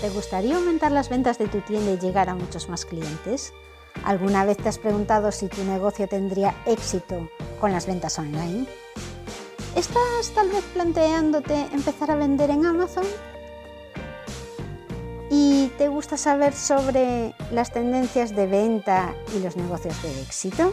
¿te 0.00 0.10
gustaría 0.10 0.56
aumentar 0.56 0.92
las 0.92 1.08
ventas 1.08 1.38
de 1.38 1.48
tu 1.48 1.60
tienda 1.60 1.92
y 1.92 1.98
llegar 1.98 2.28
a 2.28 2.34
muchos 2.34 2.68
más 2.68 2.84
clientes? 2.84 3.52
¿Alguna 4.04 4.44
vez 4.44 4.56
te 4.56 4.68
has 4.68 4.78
preguntado 4.78 5.32
si 5.32 5.48
tu 5.48 5.64
negocio 5.64 6.06
tendría 6.08 6.54
éxito 6.66 7.28
con 7.60 7.72
las 7.72 7.86
ventas 7.86 8.18
online? 8.18 8.66
¿Estás 9.74 10.32
tal 10.34 10.48
vez 10.48 10.64
planteándote 10.72 11.68
empezar 11.72 12.10
a 12.10 12.16
vender 12.16 12.50
en 12.50 12.66
Amazon? 12.66 13.04
¿Y 15.30 15.68
te 15.78 15.88
gusta 15.88 16.16
saber 16.16 16.54
sobre 16.54 17.34
las 17.50 17.72
tendencias 17.72 18.34
de 18.34 18.46
venta 18.46 19.14
y 19.36 19.40
los 19.40 19.56
negocios 19.56 20.00
de 20.02 20.22
éxito? 20.22 20.72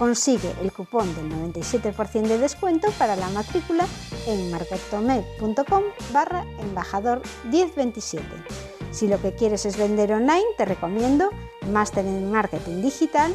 Consigue 0.00 0.54
el 0.62 0.72
cupón 0.72 1.14
del 1.14 1.30
97% 1.30 2.22
de 2.22 2.38
descuento 2.38 2.90
para 2.92 3.16
la 3.16 3.28
matrícula 3.28 3.86
en 4.26 4.50
marketome.com 4.50 5.82
barra 6.10 6.46
embajador 6.58 7.20
1027. 7.50 8.24
Si 8.92 9.08
lo 9.08 9.20
que 9.20 9.34
quieres 9.34 9.66
es 9.66 9.76
vender 9.76 10.14
online, 10.14 10.46
te 10.56 10.64
recomiendo 10.64 11.28
Máster 11.70 12.06
en 12.06 12.30
Marketing 12.30 12.80
Digital 12.80 13.34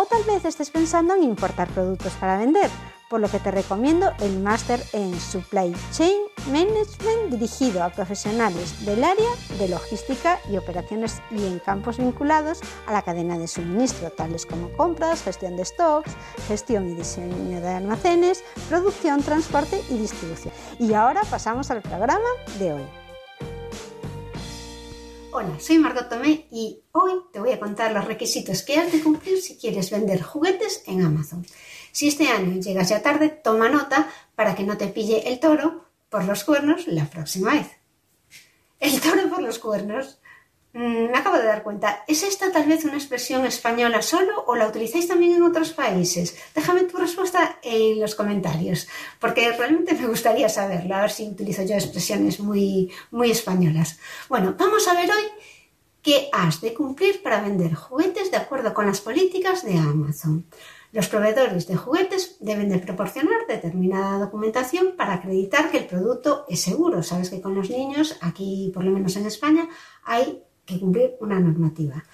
O 0.00 0.06
tal 0.06 0.22
vez 0.22 0.44
estés 0.44 0.70
pensando 0.70 1.16
en 1.16 1.24
importar 1.24 1.66
productos 1.70 2.12
para 2.20 2.38
vender, 2.38 2.70
por 3.10 3.18
lo 3.18 3.28
que 3.28 3.40
te 3.40 3.50
recomiendo 3.50 4.12
el 4.20 4.38
máster 4.38 4.80
en 4.92 5.18
Supply 5.18 5.74
Chain 5.90 6.22
Management 6.52 7.32
dirigido 7.32 7.82
a 7.82 7.90
profesionales 7.90 8.86
del 8.86 9.02
área 9.02 9.28
de 9.58 9.66
logística 9.66 10.38
y 10.48 10.56
operaciones 10.56 11.20
y 11.32 11.44
en 11.44 11.58
campos 11.58 11.98
vinculados 11.98 12.60
a 12.86 12.92
la 12.92 13.02
cadena 13.02 13.38
de 13.38 13.48
suministro, 13.48 14.12
tales 14.12 14.46
como 14.46 14.70
compras, 14.76 15.24
gestión 15.24 15.56
de 15.56 15.64
stocks, 15.64 16.12
gestión 16.46 16.88
y 16.88 16.94
diseño 16.94 17.60
de 17.60 17.68
almacenes, 17.68 18.44
producción, 18.68 19.20
transporte 19.24 19.82
y 19.90 19.98
distribución. 19.98 20.54
Y 20.78 20.94
ahora 20.94 21.22
pasamos 21.28 21.72
al 21.72 21.82
programa 21.82 22.28
de 22.60 22.74
hoy. 22.74 23.07
Hola, 25.40 25.60
soy 25.60 25.78
Margot 25.78 26.08
Tomé 26.08 26.48
y 26.50 26.82
hoy 26.90 27.12
te 27.32 27.38
voy 27.38 27.52
a 27.52 27.60
contar 27.60 27.92
los 27.92 28.04
requisitos 28.06 28.64
que 28.64 28.76
has 28.76 28.90
de 28.90 29.00
cumplir 29.00 29.40
si 29.40 29.56
quieres 29.56 29.88
vender 29.88 30.20
juguetes 30.20 30.82
en 30.88 31.04
Amazon. 31.04 31.46
Si 31.92 32.08
este 32.08 32.26
año 32.26 32.60
llegas 32.60 32.88
ya 32.88 33.02
tarde, 33.02 33.28
toma 33.28 33.68
nota 33.68 34.10
para 34.34 34.56
que 34.56 34.64
no 34.64 34.76
te 34.76 34.88
pille 34.88 35.28
el 35.28 35.38
toro 35.38 35.84
por 36.08 36.24
los 36.24 36.42
cuernos 36.42 36.88
la 36.88 37.04
próxima 37.04 37.52
vez. 37.52 37.68
El 38.80 39.00
toro 39.00 39.30
por 39.30 39.40
los 39.40 39.60
cuernos 39.60 40.18
me 40.72 41.10
acabo 41.14 41.36
de 41.36 41.46
dar 41.46 41.62
cuenta. 41.62 42.04
¿Es 42.06 42.22
esta 42.22 42.52
tal 42.52 42.66
vez 42.66 42.84
una 42.84 42.94
expresión 42.94 43.44
española 43.46 44.02
solo 44.02 44.44
o 44.46 44.54
la 44.54 44.68
utilizáis 44.68 45.08
también 45.08 45.34
en 45.34 45.42
otros 45.42 45.70
países? 45.70 46.36
Déjame 46.54 46.84
tu 46.84 46.96
respuesta 46.98 47.58
en 47.62 48.00
los 48.00 48.14
comentarios, 48.14 48.88
porque 49.18 49.50
realmente 49.52 49.94
me 49.94 50.06
gustaría 50.06 50.48
saberlo, 50.48 50.94
a 50.94 51.02
ver 51.02 51.10
si 51.10 51.28
utilizo 51.28 51.62
yo 51.62 51.74
expresiones 51.74 52.40
muy, 52.40 52.92
muy 53.10 53.30
españolas. 53.30 53.98
Bueno, 54.28 54.54
vamos 54.58 54.86
a 54.88 54.94
ver 54.94 55.10
hoy 55.10 55.24
qué 56.02 56.28
has 56.32 56.60
de 56.60 56.74
cumplir 56.74 57.22
para 57.22 57.40
vender 57.40 57.74
juguetes 57.74 58.30
de 58.30 58.36
acuerdo 58.36 58.74
con 58.74 58.86
las 58.86 59.00
políticas 59.00 59.64
de 59.64 59.76
Amazon. 59.78 60.46
Los 60.90 61.08
proveedores 61.08 61.66
de 61.66 61.76
juguetes 61.76 62.36
deben 62.40 62.70
de 62.70 62.78
proporcionar 62.78 63.46
determinada 63.46 64.18
documentación 64.18 64.94
para 64.96 65.14
acreditar 65.14 65.70
que 65.70 65.78
el 65.78 65.86
producto 65.86 66.46
es 66.48 66.62
seguro. 66.62 67.02
Sabes 67.02 67.28
que 67.28 67.42
con 67.42 67.54
los 67.54 67.68
niños, 67.68 68.16
aquí 68.22 68.70
por 68.72 68.84
lo 68.84 68.90
menos 68.90 69.16
en 69.16 69.26
España, 69.26 69.68
hay 70.02 70.42
que 70.68 70.78
cumplir 70.78 71.16
una 71.20 71.40
normativa. 71.40 72.04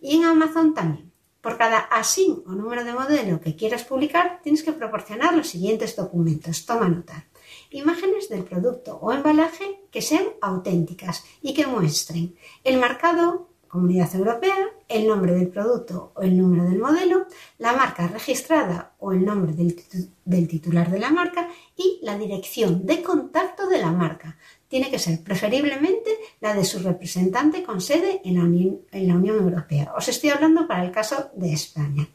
Y 0.00 0.16
en 0.16 0.24
Amazon 0.24 0.74
también. 0.74 1.12
Por 1.40 1.56
cada 1.56 1.78
ASIN 1.78 2.42
o 2.46 2.52
número 2.52 2.82
de 2.84 2.92
modelo 2.92 3.40
que 3.40 3.54
quieras 3.54 3.84
publicar, 3.84 4.40
tienes 4.42 4.64
que 4.64 4.72
proporcionar 4.72 5.36
los 5.36 5.48
siguientes 5.48 5.94
documentos. 5.94 6.66
Toma 6.66 6.88
nota. 6.88 7.26
Imágenes 7.70 8.28
del 8.28 8.44
producto 8.44 8.96
o 8.96 9.12
embalaje 9.12 9.80
que 9.92 10.02
sean 10.02 10.24
auténticas 10.40 11.24
y 11.40 11.54
que 11.54 11.66
muestren 11.66 12.34
el 12.64 12.78
marcado 12.78 13.48
Comunidad 13.68 14.14
Europea, 14.14 14.56
el 14.88 15.06
nombre 15.06 15.34
del 15.34 15.48
producto 15.48 16.12
o 16.16 16.22
el 16.22 16.38
número 16.38 16.64
del 16.64 16.78
modelo, 16.78 17.26
la 17.58 17.74
marca 17.74 18.08
registrada 18.08 18.94
o 18.98 19.12
el 19.12 19.24
nombre 19.26 19.52
del, 19.52 20.48
titular 20.48 20.90
de 20.90 20.98
la 20.98 21.10
marca 21.10 21.48
y 21.76 22.00
la 22.02 22.16
dirección 22.16 22.86
de 22.86 23.02
contacto 23.02 23.68
de 23.68 23.78
la 23.78 23.92
marca. 23.92 24.38
Tiene 24.68 24.90
que 24.90 24.98
ser 24.98 25.22
preferiblemente 25.22 26.10
la 26.40 26.54
de 26.54 26.64
su 26.64 26.78
representante 26.80 27.62
con 27.62 27.80
sede 27.80 28.20
en 28.24 28.36
la, 28.36 28.44
Unión, 28.44 29.38
Europea. 29.38 29.92
Os 29.96 30.08
estoy 30.08 30.30
hablando 30.30 30.68
para 30.68 30.84
el 30.84 30.92
caso 30.92 31.30
de 31.34 31.52
España. 31.52 32.06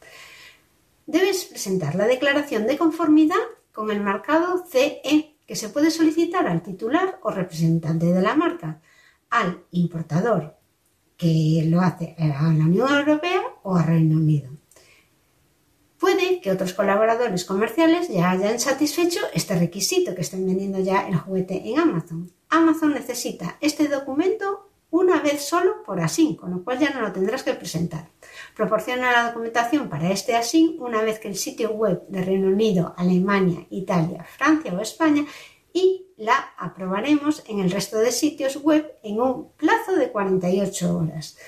Debes 1.06 1.44
presentar 1.44 1.96
la 1.96 2.06
declaración 2.06 2.66
de 2.66 2.78
conformidad 2.78 3.44
con 3.72 3.90
el 3.90 4.00
marcado 4.00 4.64
CE 4.66 5.36
que 5.46 5.56
se 5.56 5.68
puede 5.68 5.90
solicitar 5.90 6.46
al 6.46 6.62
titular 6.62 7.18
o 7.22 7.30
representante 7.30 8.06
de 8.06 8.22
la 8.22 8.34
marca, 8.34 8.80
al 9.30 9.64
importador 9.72 10.56
que 11.16 11.64
lo 11.68 11.80
hace 11.80 12.14
a 12.18 12.26
la 12.26 12.64
Unión 12.64 12.88
Europea 12.88 13.42
o 13.62 13.76
a 13.76 13.82
Reino 13.82 14.16
Unido. 14.16 14.53
Puede 16.04 16.42
que 16.42 16.50
otros 16.50 16.74
colaboradores 16.74 17.46
comerciales 17.46 18.08
ya 18.08 18.30
hayan 18.30 18.60
satisfecho 18.60 19.20
este 19.32 19.58
requisito 19.58 20.14
que 20.14 20.20
estén 20.20 20.44
vendiendo 20.44 20.78
ya 20.78 21.08
el 21.08 21.16
juguete 21.16 21.62
en 21.64 21.78
Amazon. 21.78 22.30
Amazon 22.50 22.92
necesita 22.92 23.56
este 23.62 23.88
documento 23.88 24.68
una 24.90 25.22
vez 25.22 25.40
solo 25.40 25.82
por 25.82 26.02
ASIN, 26.02 26.36
con 26.36 26.50
lo 26.50 26.62
cual 26.62 26.78
ya 26.78 26.90
no 26.90 27.00
lo 27.00 27.10
tendrás 27.10 27.42
que 27.42 27.54
presentar. 27.54 28.10
Proporciona 28.54 29.12
la 29.12 29.28
documentación 29.28 29.88
para 29.88 30.10
este 30.10 30.36
ASIN 30.36 30.76
una 30.78 31.00
vez 31.00 31.20
que 31.20 31.28
el 31.28 31.36
sitio 31.36 31.70
web 31.70 32.02
de 32.08 32.22
Reino 32.22 32.48
Unido, 32.48 32.92
Alemania, 32.98 33.66
Italia, 33.70 34.26
Francia 34.36 34.74
o 34.74 34.82
España 34.82 35.24
y 35.72 36.08
la 36.18 36.52
aprobaremos 36.58 37.42
en 37.48 37.60
el 37.60 37.70
resto 37.70 37.96
de 37.96 38.12
sitios 38.12 38.62
web 38.62 38.92
en 39.02 39.22
un 39.22 39.52
plazo 39.52 39.96
de 39.96 40.12
48 40.12 40.98
horas. 40.98 41.38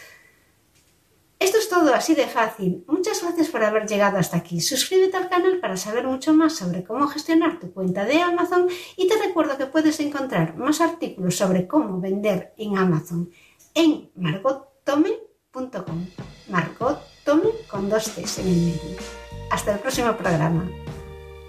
Esto 1.38 1.58
es 1.58 1.68
todo 1.68 1.94
así 1.94 2.14
de 2.14 2.26
fácil. 2.26 2.84
Muchas 2.88 3.22
gracias 3.22 3.48
por 3.48 3.62
haber 3.62 3.86
llegado 3.86 4.18
hasta 4.18 4.38
aquí. 4.38 4.60
Suscríbete 4.60 5.16
al 5.16 5.28
canal 5.28 5.60
para 5.60 5.76
saber 5.76 6.06
mucho 6.06 6.32
más 6.32 6.56
sobre 6.56 6.82
cómo 6.82 7.06
gestionar 7.08 7.60
tu 7.60 7.72
cuenta 7.72 8.04
de 8.04 8.22
Amazon 8.22 8.68
y 8.96 9.06
te 9.06 9.16
recuerdo 9.18 9.58
que 9.58 9.66
puedes 9.66 10.00
encontrar 10.00 10.56
más 10.56 10.80
artículos 10.80 11.36
sobre 11.36 11.66
cómo 11.66 12.00
vender 12.00 12.54
en 12.56 12.78
Amazon 12.78 13.30
en 13.74 14.10
margottome.com. 14.16 16.06
Margot 16.48 17.00
con 17.68 17.88
dos 17.88 18.04
T's 18.14 18.38
en 18.38 18.46
el 18.46 18.56
medio. 18.56 18.98
Hasta 19.50 19.72
el 19.72 19.80
próximo 19.80 20.16
programa. 20.16 20.68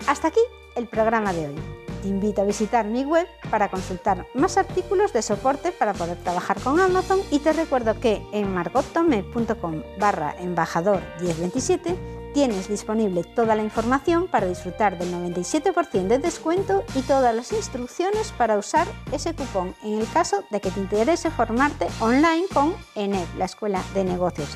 Hasta 0.07 0.29
aquí 0.29 0.41
el 0.75 0.87
programa 0.87 1.31
de 1.33 1.47
hoy. 1.47 1.86
Te 2.01 2.07
invito 2.07 2.41
a 2.41 2.45
visitar 2.45 2.85
mi 2.85 3.03
web 3.03 3.27
para 3.49 3.69
consultar 3.69 4.25
más 4.33 4.57
artículos 4.57 5.13
de 5.13 5.21
soporte 5.21 5.71
para 5.71 5.93
poder 5.93 6.17
trabajar 6.17 6.59
con 6.61 6.79
Amazon. 6.79 7.19
Y 7.31 7.39
te 7.39 7.53
recuerdo 7.53 7.99
que 7.99 8.21
en 8.31 8.53
margottome.com 8.53 9.83
barra 9.99 10.35
embajador 10.39 11.01
1027 11.21 12.17
Tienes 12.37 12.67
disponible 12.67 13.23
toda 13.23 13.55
la 13.55 13.63
información 13.63 14.27
para 14.27 14.45
disfrutar 14.45 14.99
del 14.99 15.11
97% 15.11 16.07
de 16.07 16.19
descuento 16.19 16.83
y 16.93 17.01
todas 17.01 17.33
las 17.33 17.51
instrucciones 17.51 18.31
para 18.31 18.59
usar 18.59 18.85
ese 19.11 19.33
cupón 19.33 19.73
en 19.83 19.99
el 19.99 20.07
caso 20.11 20.43
de 20.51 20.61
que 20.61 20.69
te 20.69 20.79
interese 20.79 21.31
formarte 21.31 21.87
online 21.99 22.45
con 22.53 22.75
ENED, 22.93 23.25
la 23.39 23.45
Escuela 23.45 23.81
de 23.95 24.03
Negocios 24.03 24.55